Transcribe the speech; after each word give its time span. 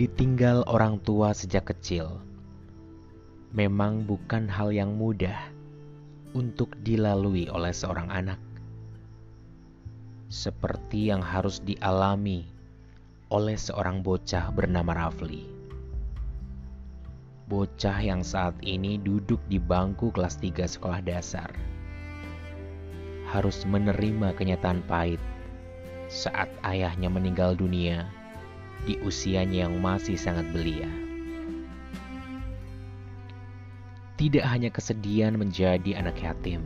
Ditinggal 0.00 0.64
orang 0.64 0.96
tua 1.04 1.36
sejak 1.36 1.76
kecil. 1.76 2.24
Memang 3.52 4.08
bukan 4.08 4.48
hal 4.48 4.72
yang 4.72 4.96
mudah 4.96 5.36
untuk 6.32 6.72
dilalui 6.80 7.52
oleh 7.52 7.68
seorang 7.68 8.08
anak, 8.08 8.40
seperti 10.32 11.12
yang 11.12 11.20
harus 11.20 11.60
dialami 11.60 12.48
oleh 13.28 13.60
seorang 13.60 14.00
bocah 14.00 14.48
bernama 14.56 15.04
Rafli. 15.04 15.44
Bocah 17.52 18.00
yang 18.00 18.24
saat 18.24 18.56
ini 18.64 18.96
duduk 18.96 19.44
di 19.52 19.60
bangku 19.60 20.08
kelas 20.16 20.40
3 20.40 20.64
sekolah 20.64 21.04
dasar. 21.04 21.52
Harus 23.28 23.68
menerima 23.68 24.32
kenyataan 24.32 24.80
pahit 24.88 25.20
saat 26.08 26.48
ayahnya 26.64 27.12
meninggal 27.12 27.52
dunia 27.52 28.08
di 28.84 28.96
usianya 29.04 29.68
yang 29.68 29.80
masih 29.80 30.16
sangat 30.16 30.48
belia. 30.52 30.88
Tidak 34.20 34.44
hanya 34.44 34.68
kesedihan 34.68 35.36
menjadi 35.36 35.96
anak 35.96 36.20
yatim, 36.20 36.60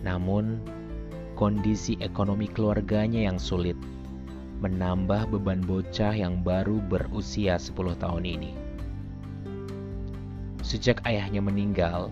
namun 0.00 0.64
kondisi 1.36 2.00
ekonomi 2.00 2.48
keluarganya 2.48 3.28
yang 3.28 3.36
sulit 3.36 3.76
menambah 4.64 5.28
beban 5.28 5.60
bocah 5.60 6.16
yang 6.16 6.40
baru 6.40 6.80
berusia 6.88 7.60
10 7.60 7.76
tahun 8.00 8.24
ini. 8.24 8.52
Sejak 10.64 11.04
ayahnya 11.04 11.44
meninggal, 11.44 12.08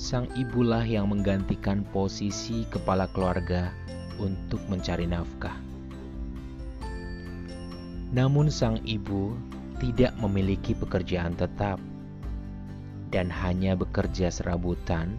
sang 0.00 0.24
ibulah 0.34 0.82
yang 0.82 1.12
menggantikan 1.12 1.84
posisi 1.92 2.64
kepala 2.72 3.06
keluarga 3.12 3.70
untuk 4.16 4.58
mencari 4.72 5.04
nafkah. 5.04 5.54
Namun 8.14 8.46
sang 8.52 8.78
ibu 8.86 9.34
tidak 9.82 10.14
memiliki 10.22 10.78
pekerjaan 10.78 11.34
tetap 11.34 11.82
dan 13.10 13.26
hanya 13.30 13.74
bekerja 13.74 14.30
serabutan 14.30 15.18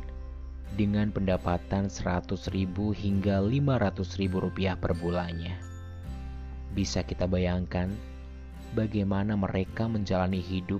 dengan 0.80 1.10
pendapatan 1.12 1.90
100 1.90 2.30
ribu 2.54 2.94
hingga 2.94 3.44
500 3.44 4.20
ribu 4.22 4.40
rupiah 4.40 4.78
per 4.78 4.94
bulannya. 4.96 5.58
Bisa 6.78 7.02
kita 7.04 7.26
bayangkan 7.26 7.92
bagaimana 8.78 9.34
mereka 9.34 9.90
menjalani 9.90 10.40
hidup 10.40 10.80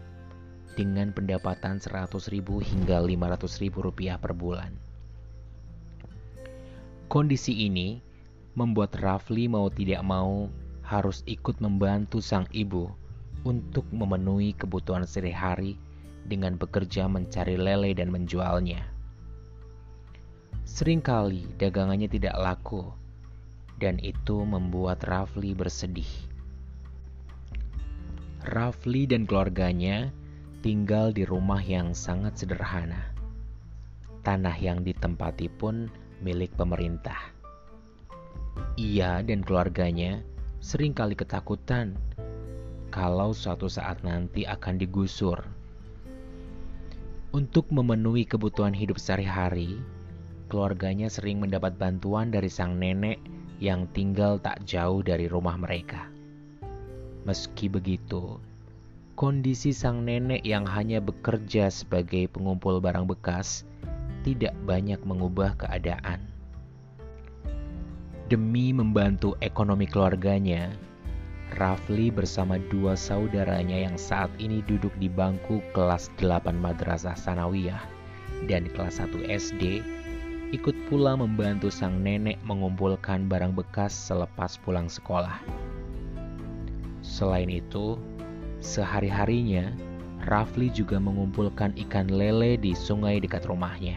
dengan 0.78 1.10
pendapatan 1.10 1.82
100 1.82 2.14
ribu 2.30 2.62
hingga 2.62 3.02
500 3.02 3.64
ribu 3.66 3.82
rupiah 3.82 4.22
per 4.22 4.38
bulan. 4.38 4.70
Kondisi 7.10 7.66
ini 7.66 7.98
membuat 8.54 8.94
Rafli 9.00 9.50
mau 9.50 9.72
tidak 9.74 10.06
mau 10.06 10.52
harus 10.88 11.20
ikut 11.28 11.60
membantu 11.60 12.24
sang 12.24 12.48
ibu 12.56 12.88
untuk 13.44 13.84
memenuhi 13.92 14.56
kebutuhan 14.56 15.04
sehari-hari 15.04 15.76
dengan 16.24 16.56
bekerja 16.56 17.12
mencari 17.12 17.60
lele 17.60 17.92
dan 17.92 18.08
menjualnya. 18.08 18.88
Seringkali 20.64 21.60
dagangannya 21.60 22.08
tidak 22.08 22.36
laku, 22.40 22.88
dan 23.80 24.00
itu 24.00 24.48
membuat 24.48 25.04
Rafli 25.04 25.52
bersedih. 25.52 26.08
Rafli 28.48 29.04
dan 29.08 29.28
keluarganya 29.28 30.12
tinggal 30.64 31.12
di 31.12 31.28
rumah 31.28 31.60
yang 31.60 31.92
sangat 31.92 32.40
sederhana. 32.40 33.12
Tanah 34.24 34.56
yang 34.60 34.84
ditempati 34.84 35.52
pun 35.52 35.92
milik 36.24 36.52
pemerintah. 36.56 37.36
Ia 38.76 39.24
dan 39.24 39.44
keluarganya 39.44 40.20
sering 40.58 40.94
kali 40.94 41.14
ketakutan 41.14 41.94
kalau 42.90 43.36
suatu 43.36 43.70
saat 43.70 44.02
nanti 44.02 44.48
akan 44.48 44.82
digusur. 44.82 45.44
Untuk 47.36 47.70
memenuhi 47.70 48.26
kebutuhan 48.26 48.74
hidup 48.74 48.98
sehari-hari, 48.98 49.78
keluarganya 50.48 51.12
sering 51.12 51.44
mendapat 51.44 51.76
bantuan 51.76 52.32
dari 52.32 52.48
sang 52.48 52.80
nenek 52.80 53.20
yang 53.60 53.86
tinggal 53.92 54.40
tak 54.40 54.64
jauh 54.64 55.04
dari 55.04 55.28
rumah 55.28 55.60
mereka. 55.60 56.10
Meski 57.28 57.68
begitu, 57.68 58.40
kondisi 59.20 59.76
sang 59.76 60.08
nenek 60.08 60.42
yang 60.48 60.64
hanya 60.64 61.04
bekerja 61.04 61.68
sebagai 61.68 62.32
pengumpul 62.32 62.80
barang 62.80 63.06
bekas 63.06 63.68
tidak 64.24 64.56
banyak 64.64 64.98
mengubah 65.04 65.54
keadaan. 65.60 66.37
Demi 68.28 68.76
membantu 68.76 69.40
ekonomi 69.40 69.88
keluarganya, 69.88 70.68
Rafli 71.56 72.12
bersama 72.12 72.60
dua 72.68 72.92
saudaranya 73.00 73.88
yang 73.88 73.96
saat 73.96 74.28
ini 74.36 74.60
duduk 74.68 74.92
di 75.00 75.08
bangku 75.08 75.64
kelas 75.72 76.12
8 76.20 76.52
Madrasah 76.60 77.16
Sanawiyah 77.16 77.80
dan 78.52 78.68
kelas 78.76 79.00
1 79.00 79.32
SD 79.32 79.80
ikut 80.52 80.76
pula 80.92 81.16
membantu 81.16 81.72
sang 81.72 82.04
nenek 82.04 82.36
mengumpulkan 82.44 83.32
barang 83.32 83.56
bekas 83.56 83.96
selepas 83.96 84.60
pulang 84.60 84.92
sekolah. 84.92 85.40
Selain 87.00 87.48
itu, 87.48 87.96
sehari-harinya 88.60 89.72
Rafli 90.28 90.68
juga 90.68 91.00
mengumpulkan 91.00 91.72
ikan 91.88 92.12
lele 92.12 92.60
di 92.60 92.76
sungai 92.76 93.24
dekat 93.24 93.48
rumahnya. 93.48 93.96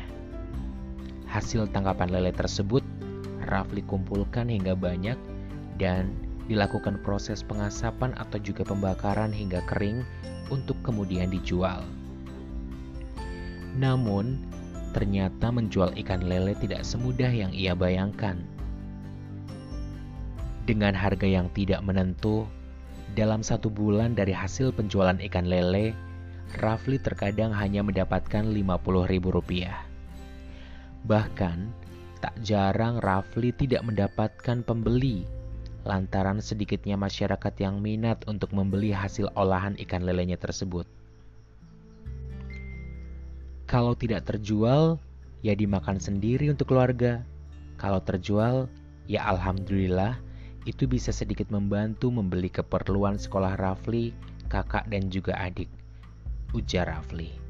Hasil 1.26 1.66
tangkapan 1.74 2.14
lele 2.14 2.30
tersebut 2.30 2.86
Rafli 3.48 3.80
kumpulkan 3.86 4.52
hingga 4.52 4.76
banyak 4.76 5.16
dan 5.80 6.12
dilakukan 6.50 6.98
proses 7.06 7.46
pengasapan 7.46 8.12
atau 8.18 8.42
juga 8.42 8.66
pembakaran 8.66 9.30
hingga 9.30 9.62
kering 9.70 10.02
untuk 10.50 10.74
kemudian 10.82 11.30
dijual. 11.30 11.86
Namun, 13.78 14.42
ternyata 14.90 15.54
menjual 15.54 15.94
ikan 16.04 16.26
lele 16.26 16.58
tidak 16.58 16.82
semudah 16.82 17.30
yang 17.30 17.54
ia 17.54 17.72
bayangkan. 17.72 18.42
Dengan 20.66 20.92
harga 20.92 21.24
yang 21.24 21.46
tidak 21.54 21.80
menentu, 21.86 22.44
dalam 23.14 23.42
satu 23.46 23.70
bulan 23.70 24.18
dari 24.18 24.34
hasil 24.34 24.74
penjualan 24.74 25.18
ikan 25.30 25.46
lele, 25.46 25.94
Rafli 26.58 26.98
terkadang 26.98 27.54
hanya 27.54 27.86
mendapatkan 27.86 28.42
Rp50.000. 28.42 29.70
Bahkan, 31.06 31.58
Tak 32.20 32.36
jarang 32.44 33.00
Rafli 33.00 33.52
tidak 33.56 33.80
mendapatkan 33.84 34.60
pembeli 34.60 35.24
lantaran 35.84 36.44
sedikitnya 36.44 36.96
masyarakat 37.00 37.54
yang 37.56 37.80
minat 37.80 38.20
untuk 38.28 38.52
membeli 38.52 38.92
hasil 38.92 39.32
olahan 39.32 39.76
ikan 39.80 40.04
lelenya 40.04 40.36
tersebut. 40.36 40.84
Kalau 43.64 43.94
tidak 43.94 44.26
terjual, 44.26 44.98
ya 45.40 45.54
dimakan 45.54 45.96
sendiri 45.96 46.50
untuk 46.50 46.74
keluarga. 46.74 47.22
Kalau 47.80 48.02
terjual, 48.02 48.68
ya 49.08 49.24
alhamdulillah 49.30 50.18
itu 50.68 50.84
bisa 50.84 51.14
sedikit 51.14 51.48
membantu 51.48 52.12
membeli 52.12 52.52
keperluan 52.52 53.16
sekolah 53.16 53.56
Rafli, 53.56 54.12
kakak 54.52 54.90
dan 54.92 55.08
juga 55.08 55.38
adik. 55.38 55.70
Ujar 56.52 56.90
Rafli. 56.90 57.49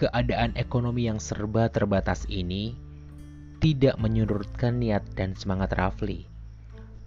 Keadaan 0.00 0.56
ekonomi 0.56 1.12
yang 1.12 1.20
serba 1.20 1.68
terbatas 1.68 2.24
ini 2.32 2.72
tidak 3.60 4.00
menyurutkan 4.00 4.80
niat 4.80 5.04
dan 5.12 5.36
semangat 5.36 5.76
Rafli. 5.76 6.24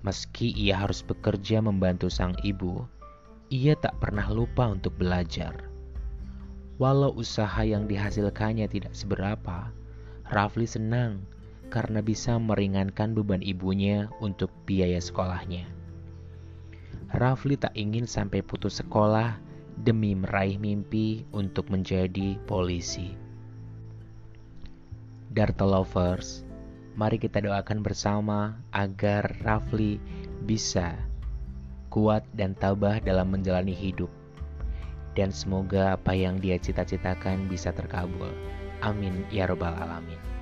Meski 0.06 0.54
ia 0.54 0.78
harus 0.78 1.02
bekerja 1.02 1.58
membantu 1.58 2.14
sang 2.14 2.38
ibu, 2.46 2.86
ia 3.50 3.74
tak 3.74 3.98
pernah 3.98 4.30
lupa 4.30 4.70
untuk 4.70 4.94
belajar. 4.94 5.66
Walau 6.78 7.18
usaha 7.18 7.66
yang 7.66 7.90
dihasilkannya 7.90 8.70
tidak 8.70 8.94
seberapa, 8.94 9.74
Rafli 10.30 10.70
senang 10.70 11.26
karena 11.74 11.98
bisa 12.06 12.38
meringankan 12.38 13.18
beban 13.18 13.42
ibunya 13.42 14.06
untuk 14.22 14.54
biaya 14.70 15.02
sekolahnya. 15.02 15.66
Rafli 17.10 17.58
tak 17.58 17.74
ingin 17.74 18.06
sampai 18.06 18.46
putus 18.46 18.78
sekolah 18.86 19.42
demi 19.82 20.14
meraih 20.14 20.62
mimpi 20.62 21.26
untuk 21.34 21.74
menjadi 21.74 22.38
polisi. 22.46 23.18
Darto 25.34 25.66
Lovers, 25.66 26.46
mari 26.94 27.18
kita 27.18 27.42
doakan 27.42 27.82
bersama 27.82 28.54
agar 28.70 29.34
Rafli 29.42 29.98
bisa 30.46 30.94
kuat 31.90 32.26
dan 32.38 32.54
tabah 32.58 33.02
dalam 33.02 33.34
menjalani 33.34 33.74
hidup. 33.74 34.10
Dan 35.14 35.30
semoga 35.30 35.94
apa 35.94 36.14
yang 36.18 36.42
dia 36.42 36.58
cita-citakan 36.58 37.46
bisa 37.46 37.70
terkabul. 37.70 38.34
Amin 38.82 39.26
ya 39.30 39.46
Robbal 39.46 39.78
'Alamin. 39.78 40.33